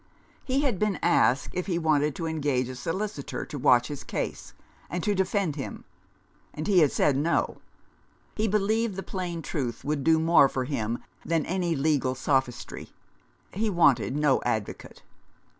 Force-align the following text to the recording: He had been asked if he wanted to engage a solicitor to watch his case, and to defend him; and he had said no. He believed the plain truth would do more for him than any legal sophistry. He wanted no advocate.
He 0.43 0.61
had 0.61 0.79
been 0.79 0.97
asked 1.03 1.51
if 1.53 1.67
he 1.67 1.77
wanted 1.77 2.15
to 2.15 2.25
engage 2.25 2.69
a 2.69 2.75
solicitor 2.75 3.45
to 3.45 3.59
watch 3.59 3.87
his 3.87 4.03
case, 4.03 4.53
and 4.89 5.03
to 5.03 5.13
defend 5.13 5.57
him; 5.57 5.85
and 6.55 6.65
he 6.65 6.79
had 6.79 6.91
said 6.91 7.15
no. 7.15 7.57
He 8.35 8.47
believed 8.47 8.95
the 8.95 9.03
plain 9.03 9.43
truth 9.43 9.85
would 9.85 10.03
do 10.03 10.17
more 10.17 10.49
for 10.49 10.63
him 10.63 11.03
than 11.23 11.45
any 11.45 11.75
legal 11.75 12.15
sophistry. 12.15 12.89
He 13.53 13.69
wanted 13.69 14.15
no 14.15 14.41
advocate. 14.43 15.03